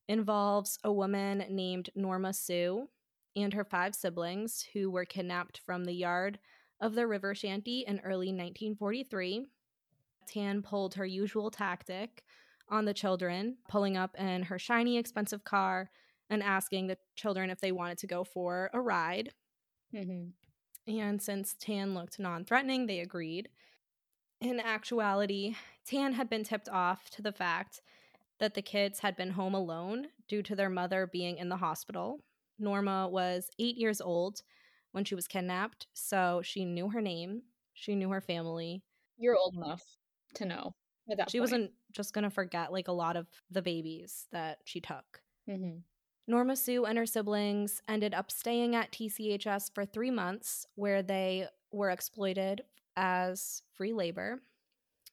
[0.10, 2.88] involves a woman named Norma Sue
[3.36, 6.38] and her five siblings who were kidnapped from the yard
[6.82, 9.46] of the river shanty in early 1943.
[10.28, 12.24] Tann pulled her usual tactic
[12.70, 15.90] on the children, pulling up in her shiny, expensive car
[16.30, 19.32] and asking the children if they wanted to go for a ride.
[19.94, 20.30] mm-hmm.
[20.88, 23.50] And since Tann looked non threatening, they agreed.
[24.40, 27.82] In actuality, Tann had been tipped off to the fact
[28.40, 32.24] that the kids had been home alone due to their mother being in the hospital.
[32.58, 34.42] Norma was eight years old
[34.92, 38.84] when she was kidnapped, so she knew her name, she knew her family.
[39.18, 39.84] you're old enough
[40.36, 40.74] to know
[41.30, 41.42] She point.
[41.42, 45.22] wasn't just gonna forget like a lot of the babies that she took.
[45.50, 45.80] mm-hmm.
[46.28, 51.48] Norma Sue and her siblings ended up staying at TCHS for three months, where they
[51.72, 52.62] were exploited
[52.96, 54.42] as free labor.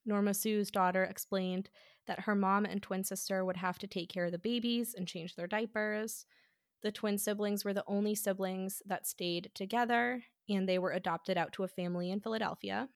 [0.05, 1.71] Norma Sue's daughter explained
[2.07, 5.09] that her mom and twin sister would have to take care of the babies and
[5.09, 6.25] change their diapers.
[6.83, 11.53] The twin siblings were the only siblings that stayed together, and they were adopted out
[11.55, 12.89] to a family in Philadelphia.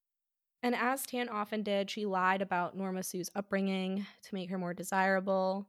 [0.63, 4.75] And as Tann often did, she lied about Norma Sue's upbringing to make her more
[4.75, 5.67] desirable.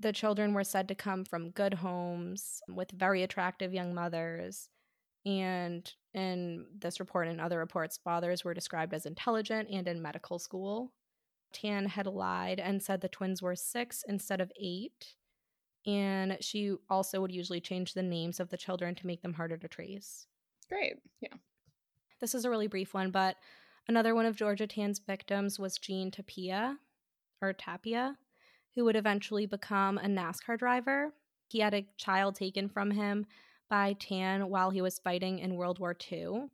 [0.00, 4.68] The children were said to come from good homes with very attractive young mothers.
[5.24, 10.40] And in this report and other reports, fathers were described as intelligent and in medical
[10.40, 10.92] school.
[11.52, 15.14] Tann had lied and said the twins were six instead of eight.
[15.86, 19.56] And she also would usually change the names of the children to make them harder
[19.56, 20.26] to trace.
[20.68, 21.36] great yeah
[22.20, 23.36] This is a really brief one, but
[23.88, 26.78] another one of Georgia Tann's victims was Gene Tapia,
[27.40, 28.16] or Tapia,
[28.74, 31.12] who would eventually become a NASCAR driver.
[31.48, 33.26] He had a child taken from him
[33.68, 36.48] by Tann while he was fighting in World War II.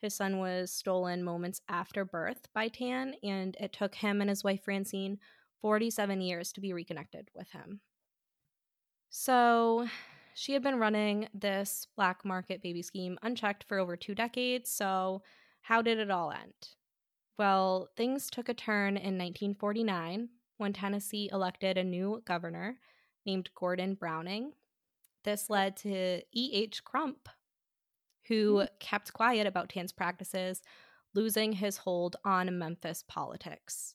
[0.00, 4.42] His son was stolen moments after birth by Tann, and it took him and his
[4.42, 5.18] wife Francine
[5.60, 7.80] 47 years to be reconnected with him.
[9.10, 9.88] So
[10.34, 14.70] she had been running this black market baby scheme unchecked for over two decades.
[14.70, 15.22] So,
[15.62, 16.54] how did it all end?
[17.36, 22.78] Well, things took a turn in 1949 when Tennessee elected a new governor
[23.26, 24.52] named Gordon Browning.
[25.24, 26.84] This led to E.H.
[26.84, 27.28] Crump,
[28.28, 28.68] who mm.
[28.78, 30.62] kept quiet about Tann's practices,
[31.14, 33.94] losing his hold on Memphis politics.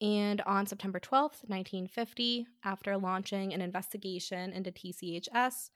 [0.00, 5.70] And on September 12th, 1950, after launching an investigation into TCHS,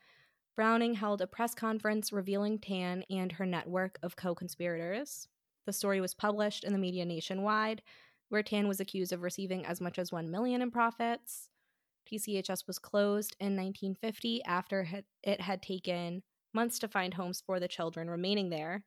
[0.56, 5.26] Browning held a press conference revealing Tann and her network of co conspirators.
[5.64, 7.80] The story was published in the media nationwide,
[8.28, 11.48] where Tann was accused of receiving as much as 1 million in profits.
[12.10, 14.86] TCHS was closed in 1950 after
[15.22, 18.84] it had taken months to find homes for the children remaining there,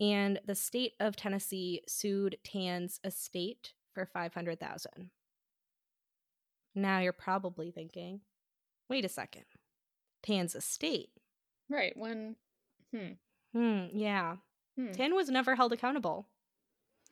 [0.00, 5.10] and the state of Tennessee sued Tann's estate for 500,000.
[6.76, 8.20] Now you're probably thinking,
[8.88, 9.44] wait a second.
[10.22, 11.10] Tann's state.
[11.68, 12.36] Right, when
[12.94, 13.14] hmm.
[13.52, 14.36] Hmm, yeah.
[14.78, 14.92] Hmm.
[14.92, 16.28] Tann was never held accountable.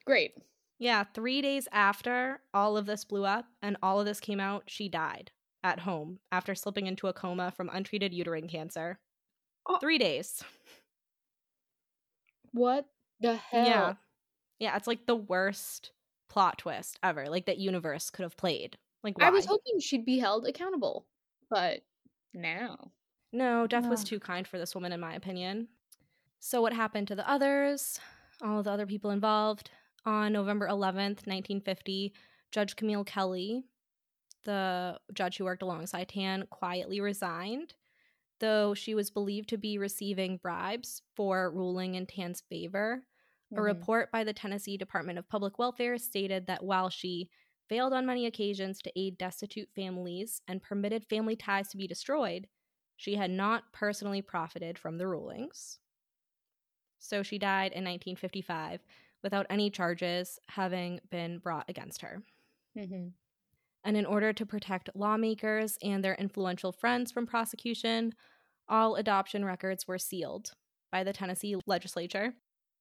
[0.06, 0.34] Great.
[0.78, 4.64] Yeah, 3 days after all of this blew up and all of this came out,
[4.66, 5.32] she died
[5.64, 9.00] at home after slipping into a coma from untreated uterine cancer.
[9.68, 9.78] Oh.
[9.78, 10.44] 3 days.
[12.52, 12.86] What
[13.18, 13.66] the hell?
[13.66, 13.94] Yeah.
[14.60, 15.90] Yeah, it's like the worst
[16.28, 18.76] plot twist ever, like that universe could have played.
[19.02, 19.26] Like why?
[19.26, 21.06] I was hoping she'd be held accountable,
[21.48, 21.80] but
[22.34, 22.92] now.
[23.32, 23.90] No, death no.
[23.90, 25.68] was too kind for this woman, in my opinion.
[26.40, 27.98] So, what happened to the others?
[28.42, 29.70] All the other people involved.
[30.04, 32.12] On November 11th, 1950,
[32.52, 33.64] Judge Camille Kelley,
[34.44, 37.74] the judge who worked alongside Tann, quietly resigned,
[38.38, 43.02] though she was believed to be receiving bribes for ruling in Tann's favor.
[43.52, 43.58] Mm-hmm.
[43.58, 47.30] A report by the Tennessee Department of Public Welfare stated that while she
[47.68, 52.46] failed on many occasions to aid destitute families and permitted family ties to be destroyed,
[52.96, 55.78] she had not personally profited from the rulings.
[56.98, 58.80] So she died in 1955
[59.22, 62.22] without any charges having been brought against her.
[62.76, 63.08] Mm-hmm.
[63.84, 68.12] And in order to protect lawmakers and their influential friends from prosecution,
[68.68, 70.50] all adoption records were sealed
[70.90, 72.34] by the Tennessee legislature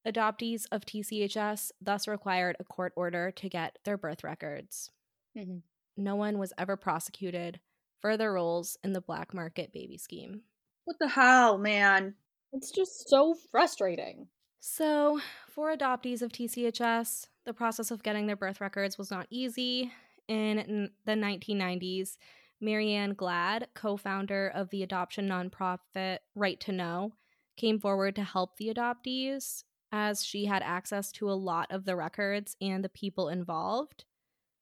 [0.06, 4.90] Adoptees of TCHS thus required a court order to get their birth records.
[5.36, 5.58] Mm-hmm.
[5.96, 7.58] No one was ever prosecuted
[8.00, 10.42] for their roles in the black market baby scheme.
[10.84, 12.14] What the hell, man?
[12.52, 14.28] It's just so frustrating.
[14.60, 19.92] So, for adoptees of TCHS, the process of getting their birth records was not easy.
[20.28, 22.16] In the 1990s,
[22.60, 27.12] Marianne Glad, co founder of the adoption nonprofit Right to Know,
[27.56, 29.64] came forward to help the adoptees
[29.96, 34.04] as she had access to a lot of the records and the people involved.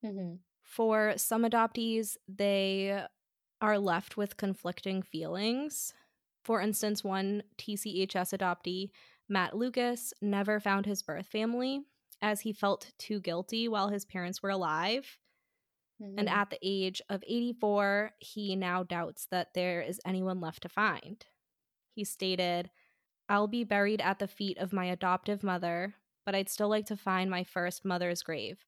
[0.03, 0.35] Mm-hmm.
[0.63, 3.03] For some adoptees, they
[3.59, 5.93] are left with conflicting feelings.
[6.45, 8.91] For instance, one TCHS adoptee,
[9.27, 11.81] Matt Lucas, never found his birth family
[12.21, 15.17] as he felt too guilty while his parents were alive.
[16.01, 16.17] Mm-hmm.
[16.17, 20.69] And at the age of 84, he now doubts that there is anyone left to
[20.69, 21.25] find.
[21.93, 22.69] He stated,
[23.27, 26.97] I'll be buried at the feet of my adoptive mother, but I'd still like to
[26.97, 28.65] find my first mother's grave.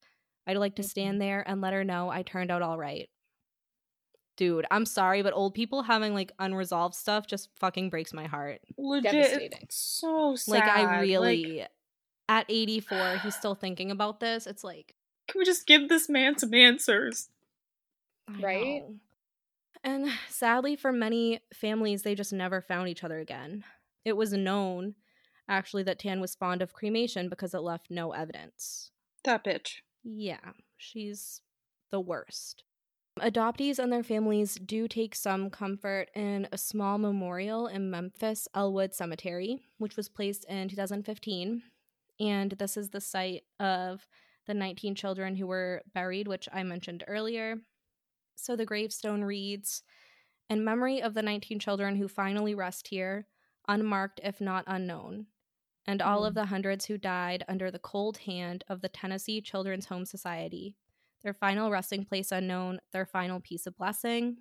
[0.48, 1.20] I'd like to stand mm-hmm.
[1.20, 3.10] there and let her know I turned out all right.
[4.38, 8.60] Dude, I'm sorry, but old people having like unresolved stuff just fucking breaks my heart.
[8.78, 9.56] Legit.
[9.70, 10.52] So sad.
[10.52, 11.72] Like, I really, like,
[12.30, 14.46] at 84, he's still thinking about this.
[14.46, 14.94] It's like,
[15.28, 17.30] can we just give this man some answers?
[18.42, 18.84] right?
[19.84, 23.64] And sadly, for many families, they just never found each other again.
[24.08, 24.96] It was known,
[25.50, 28.92] actually, that Tann was fond of cremation because it left no evidence.
[29.26, 29.80] That bitch.
[30.02, 31.42] Yeah, she's
[31.92, 32.64] the worst.
[33.20, 38.94] Adoptees and their families do take some comfort in a small memorial in Memphis Elmwood
[38.94, 41.64] Cemetery, which was placed in 2015.
[42.22, 44.08] And this is the site of
[44.46, 47.58] the 19 children who were buried, which I mentioned earlier.
[48.36, 49.84] So the gravestone reads
[50.50, 53.28] In memory of the 19 children who finally rest here,
[53.68, 55.28] unmarked if not unknown,
[55.86, 56.28] and all mm.
[56.28, 60.76] of the hundreds who died under the cold hand of the Tennessee Children's Home Society,
[61.24, 64.38] their final resting place unknown, their final peace of blessing,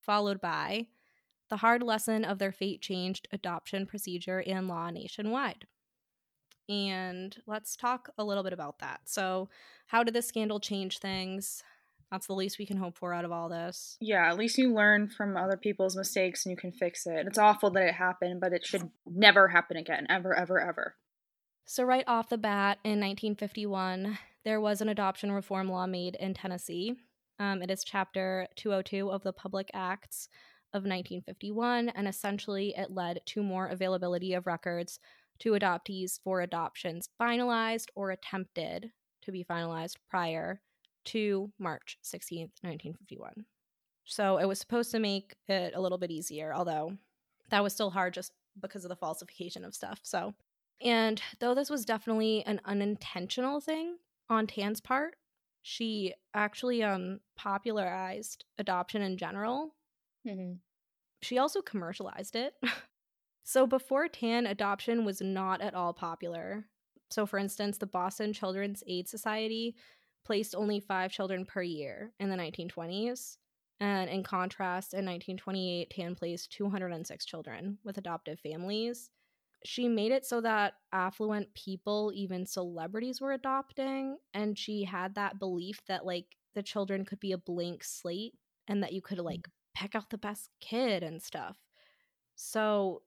[0.00, 0.86] followed by
[1.48, 5.66] the hard lesson of their fate changed adoption procedure and law nationwide.
[6.68, 9.00] And let's talk a little bit about that.
[9.06, 9.48] So,
[9.86, 11.62] how did this scandal change things?
[12.10, 13.96] That's the least we can hope for out of all this.
[14.00, 17.26] Yeah, at least you learn from other people's mistakes and you can fix it.
[17.26, 20.06] It's awful that it happened, but it should never happen again.
[20.08, 20.94] Ever, ever, ever.
[21.66, 26.32] So, right off the bat in 1951, there was an adoption reform law made in
[26.32, 26.94] Tennessee.
[27.38, 30.30] Um, it is Chapter 202 of the Public Acts
[30.72, 34.98] of 1951, and essentially it led to more availability of records
[35.40, 38.92] to adoptees for adoptions finalized or attempted
[39.22, 40.62] to be finalized prior
[41.08, 43.44] to March 16th, 1951.
[44.04, 46.96] So it was supposed to make it a little bit easier, although
[47.50, 50.00] that was still hard just because of the falsification of stuff.
[50.02, 50.34] So,
[50.80, 53.96] and though this was definitely an unintentional thing
[54.28, 55.16] on Tann's part,
[55.62, 59.74] she actually um popularized adoption in general.
[60.26, 60.54] Mm-hmm.
[61.22, 62.54] She also commercialized it.
[63.44, 66.66] so before Tann, adoption was not at all popular.
[67.10, 69.74] So, for instance, the Boston Children's Aid Society
[70.24, 73.36] placed only five children per year in the 1920s.
[73.80, 79.10] And in contrast, in 1928, Tann placed 206 children with adoptive families.
[79.64, 84.18] She made it so that affluent people, even celebrities, were adopting.
[84.34, 88.34] And she had that belief that, like, the children could be a blank slate
[88.66, 89.24] and that you could, mm.
[89.24, 91.56] like, pick out the best kid and stuff.
[92.34, 93.02] So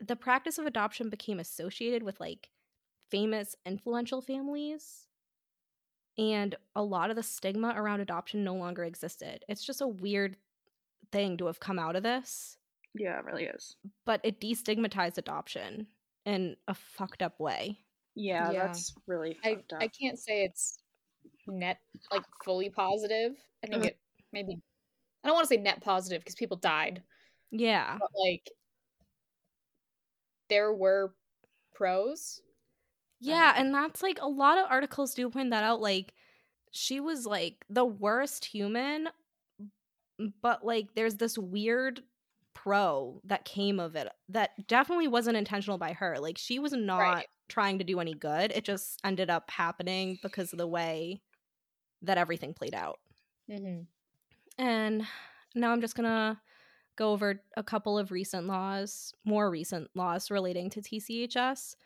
[0.00, 2.50] the practice of adoption became associated with, like,
[3.10, 5.07] famous, influential families
[6.18, 9.44] and a lot of the stigma around adoption no longer existed.
[9.48, 10.36] It's just a weird
[11.12, 12.58] thing to have come out of this.
[12.94, 13.76] Yeah, it really is.
[14.04, 15.86] But it destigmatized adoption
[16.26, 17.78] in a fucked up way.
[18.14, 18.66] Yeah, yeah.
[18.66, 20.78] that's really I, I can't say it's
[21.46, 21.78] net
[22.10, 23.32] like fully positive.
[23.62, 23.88] I think mm-hmm.
[23.88, 23.98] it
[24.32, 24.60] maybe
[25.22, 27.02] I don't want to say net positive because people died.
[27.52, 27.96] Yeah.
[27.98, 28.50] But like
[30.48, 31.14] there were
[31.74, 32.40] pros
[33.20, 35.80] yeah, and that's like a lot of articles do point that out.
[35.80, 36.14] Like,
[36.70, 39.08] she was like the worst human,
[40.42, 42.02] but like there's this weird
[42.54, 46.18] pro that came of it that definitely wasn't intentional by her.
[46.18, 47.26] Like, she was not right.
[47.48, 48.52] trying to do any good.
[48.54, 51.20] It just ended up happening because of the way
[52.02, 52.98] that everything played out.
[53.50, 53.82] Mm-hmm.
[54.62, 55.06] And
[55.54, 56.40] now I'm just gonna
[56.96, 61.76] go over a couple of recent laws, more recent laws relating to TCHS.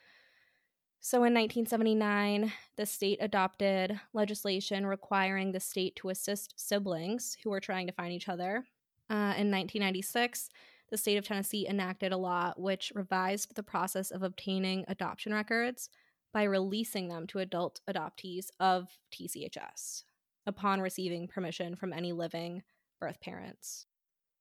[1.04, 7.58] So in 1979, the state adopted legislation requiring the state to assist siblings who were
[7.58, 8.64] trying to find each other.
[9.10, 10.48] Uh, in 1996,
[10.90, 15.88] the state of Tennessee enacted a law which revised the process of obtaining adoption records
[16.32, 20.04] by releasing them to adult adoptees of TCHS
[20.46, 22.62] upon receiving permission from any living
[23.00, 23.86] birth parents.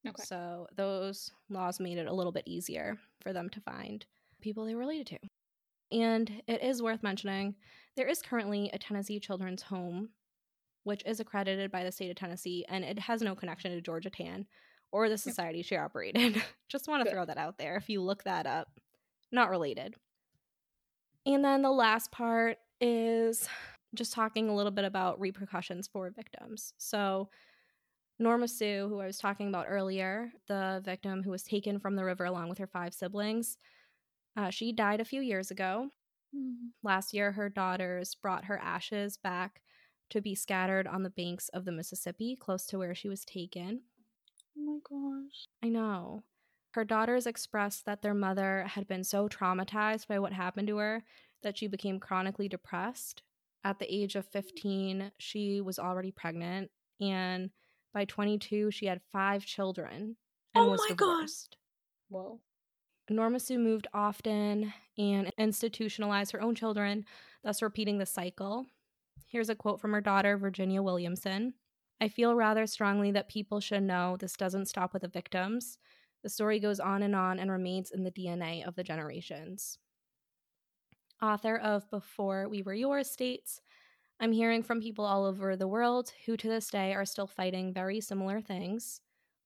[0.07, 0.23] Okay.
[0.23, 4.05] So those laws made it a little bit easier for them to find
[4.41, 5.17] people they were related to.
[5.91, 7.55] And it is worth mentioning
[7.97, 10.09] there is currently a Tennessee Children's Home,
[10.83, 14.09] which is accredited by the state of Tennessee, and it has no connection to Georgia
[14.09, 14.45] Tann
[14.91, 15.65] or the society yep.
[15.65, 16.41] she operated.
[16.69, 18.79] Just want to throw that out there if you look that up.
[19.31, 19.95] Not related.
[21.25, 23.47] And then the last part is
[23.93, 26.73] just talking a little bit about repercussions for victims.
[26.77, 27.29] So,
[28.19, 32.03] Norma Sue, who I was talking about earlier, the victim who was taken from the
[32.03, 33.57] river along with her five siblings,
[34.35, 35.89] uh, she died a few years ago.
[36.35, 36.67] Mm-hmm.
[36.83, 39.61] Last year, her daughters brought her ashes back
[40.09, 43.81] to be scattered on the banks of the Mississippi, close to where she was taken.
[44.57, 45.45] Oh my gosh.
[45.63, 46.23] I know.
[46.71, 51.03] Her daughters expressed that their mother had been so traumatized by what happened to her
[51.43, 53.23] that she became chronically depressed.
[53.63, 57.51] At the age of 15, she was already pregnant, and
[57.93, 60.15] by 22, she had five children
[60.55, 61.57] and oh was divorced.
[62.11, 62.17] God.
[62.17, 62.39] Whoa.
[63.15, 67.05] Norma Sue moved often and institutionalized her own children,
[67.43, 68.65] thus repeating the cycle.
[69.25, 71.53] Here's a quote from her daughter, Virginia Williamson.
[71.99, 75.77] I feel rather strongly that people should know this doesn't stop with the victims.
[76.23, 79.77] The story goes on and on and remains in the DNA of the generations.
[81.21, 83.61] Author of Before We Were Yours states
[84.19, 87.73] I'm hearing from people all over the world who to this day are still fighting
[87.73, 89.01] very similar things.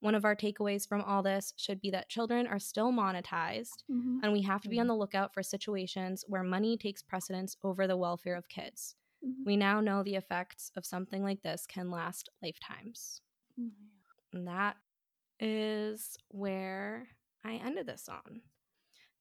[0.05, 4.19] One of our takeaways from all this should be that children are still monetized, mm-hmm.
[4.21, 4.89] and we have to be on mm-hmm.
[4.89, 8.95] the lookout for situations where money takes precedence over the welfare of kids.
[9.25, 9.43] Mm-hmm.
[9.45, 13.21] We now know the effects of something like this can last lifetimes.
[13.59, 14.37] Mm-hmm.
[14.37, 14.77] And that
[15.39, 17.07] is where
[17.43, 18.41] I ended this on.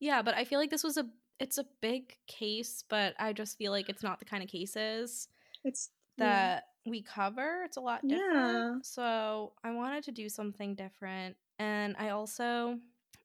[0.01, 1.07] Yeah, but I feel like this was a
[1.41, 5.28] it's a big case, but I just feel like it's not the kind of cases
[5.64, 7.62] it's that we cover.
[7.64, 8.32] It's a lot different.
[8.35, 8.74] Yeah.
[8.82, 11.37] So I wanted to do something different.
[11.59, 12.78] And I also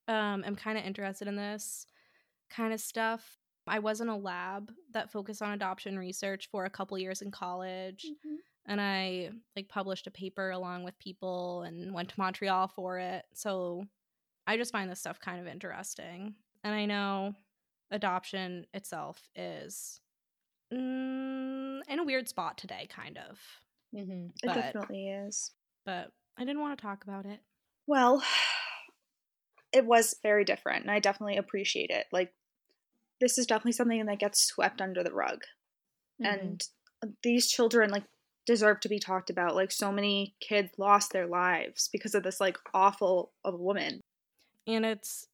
[0.07, 1.85] um, am kind of interested in this
[2.49, 3.37] kind of stuff.
[3.67, 7.31] I was in a lab that focused on adoption research for a couple years in
[7.31, 8.05] college.
[8.09, 8.35] Mm-hmm.
[8.65, 13.25] And I like published a paper along with people and went to Montreal for it.
[13.33, 13.85] So
[14.47, 16.35] I just find this stuff kind of interesting.
[16.63, 17.33] And I know
[17.91, 20.01] adoption itself is
[20.73, 23.39] mm, in a weird spot today, kind of.
[23.95, 24.27] Mm-hmm.
[24.43, 25.51] But, it definitely is.
[25.85, 27.39] But I didn't want to talk about it.
[27.87, 28.23] Well,
[29.73, 32.05] it was very different, and I definitely appreciate it.
[32.11, 32.31] Like,
[33.19, 35.41] this is definitely something that gets swept under the rug.
[36.21, 36.25] Mm-hmm.
[36.25, 36.63] And
[37.23, 38.05] these children, like,
[38.45, 39.55] deserve to be talked about.
[39.55, 44.01] Like, so many kids lost their lives because of this, like, awful of a woman.
[44.67, 45.27] And it's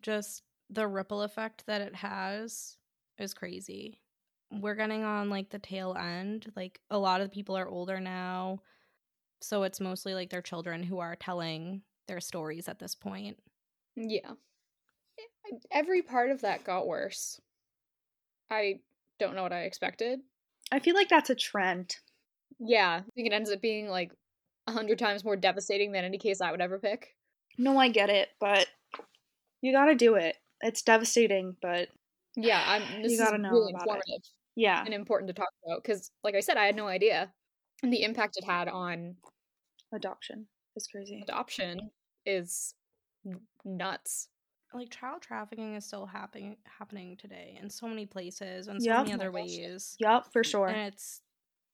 [0.00, 2.76] just the ripple effect that it has
[3.18, 4.01] is crazy.
[4.60, 6.52] We're getting on, like, the tail end.
[6.54, 8.60] Like, a lot of people are older now.
[9.40, 13.38] So it's mostly like their children who are telling their stories at this point.
[13.96, 14.32] Yeah.
[15.70, 17.40] Every part of that got worse.
[18.50, 18.80] I
[19.18, 20.20] don't know what I expected.
[20.70, 21.96] I feel like that's a trend.
[22.58, 24.12] Yeah, I think it ends up being like
[24.66, 27.16] a hundred times more devastating than any case I would ever pick.
[27.58, 28.66] No, I get it, but
[29.60, 30.36] you gotta do it.
[30.60, 31.88] It's devastating, but
[32.36, 33.02] yeah, I'm.
[33.02, 34.04] This you gotta know really informative.
[34.06, 34.28] It.
[34.56, 37.32] Yeah, and important to talk about because, like I said, I had no idea,
[37.82, 39.16] and the impact it had on
[39.94, 40.46] adoption
[40.76, 41.20] is crazy.
[41.22, 41.90] Adoption
[42.26, 42.74] is
[43.64, 44.28] nuts.
[44.74, 48.98] Like child trafficking is still happening happening today in so many places and so yep.
[49.04, 49.96] many other ways.
[50.00, 50.68] Yep, for sure.
[50.68, 51.20] And it's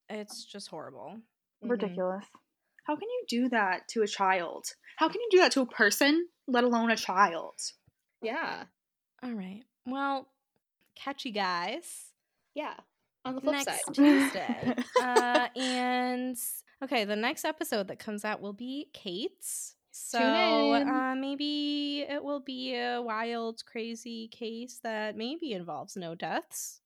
[0.08, 1.14] it's just horrible.
[1.62, 1.70] Mm-hmm.
[1.70, 2.24] Ridiculous.
[2.24, 2.38] Mm-hmm.
[2.84, 4.74] How can you do that to a child?
[4.96, 7.54] How can you do that to a person, let alone a child?
[8.22, 8.64] Yeah.
[9.22, 9.62] All right.
[9.86, 10.28] Well,
[10.96, 12.07] catch you guys.
[12.58, 12.74] Yeah.
[13.24, 13.94] On the flip next side.
[13.94, 14.74] Tuesday.
[15.02, 16.36] uh, and
[16.82, 19.76] okay, the next episode that comes out will be Kate's.
[19.92, 20.18] So
[20.74, 26.80] uh, maybe it will be a wild, crazy case that maybe involves no deaths.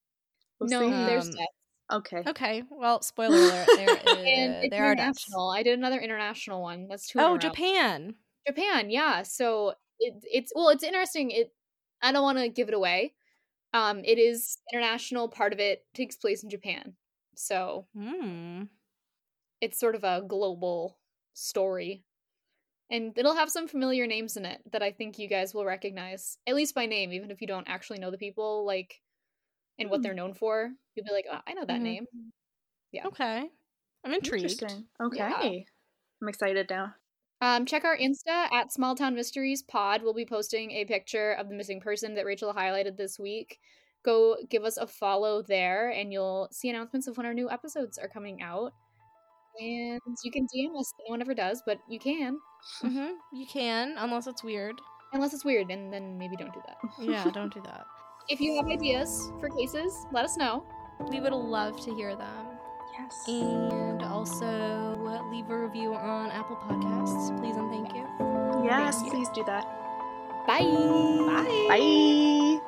[0.61, 0.91] We'll no, see.
[0.91, 1.53] there's um, deaths.
[1.91, 2.23] Okay.
[2.27, 2.62] Okay.
[2.70, 3.68] Well, spoiler alert.
[3.77, 3.99] There,
[4.64, 5.27] is, there are deaths.
[5.35, 6.87] I did another international one.
[6.89, 7.18] That's two.
[7.18, 8.14] Oh, Japan.
[8.47, 8.91] Japan.
[8.91, 9.23] Yeah.
[9.23, 11.31] So it, it's well, it's interesting.
[11.31, 11.53] It.
[12.03, 13.14] I don't want to give it away.
[13.75, 15.29] Um, it is international.
[15.29, 16.95] Part of it takes place in Japan.
[17.35, 18.68] So mm.
[19.61, 20.99] it's sort of a global
[21.33, 22.05] story
[22.93, 26.37] and it'll have some familiar names in it that I think you guys will recognize,
[26.47, 29.01] at least by name, even if you don't actually know the people, like,
[29.79, 30.18] and what they're hmm.
[30.18, 30.70] known for.
[30.95, 31.83] You'll be like, oh, I know that mm-hmm.
[31.83, 32.07] name.
[32.93, 33.07] Yeah.
[33.07, 33.49] Okay.
[34.05, 34.62] I'm intrigued.
[35.03, 35.16] Okay.
[35.16, 35.61] Yeah.
[36.20, 36.95] I'm excited now.
[37.43, 40.01] Um, check our Insta at Small Town Mysteries Pod.
[40.05, 43.59] We'll be posting a picture of the missing person that Rachel highlighted this week.
[44.05, 47.99] Go give us a follow there, and you'll see announcements of when our new episodes
[47.99, 48.72] are coming out.
[49.59, 50.95] And you can DM us.
[51.01, 52.38] No one ever does, but you can.
[52.80, 53.11] Mm-hmm.
[53.32, 54.76] You can, unless it's weird.
[55.12, 56.76] Unless it's weird, and then maybe don't do that.
[57.01, 57.86] yeah, don't do that.
[58.28, 60.64] If you have ideas for cases, let us know.
[61.11, 62.51] We would love to hear them.
[62.93, 63.24] Yes.
[63.26, 68.07] And also leave a review on Apple Podcasts, please and thank you.
[68.64, 69.12] Yes, thank you.
[69.12, 69.64] please do that.
[70.47, 70.61] Bye.
[70.61, 71.66] Bye.
[71.68, 72.61] Bye.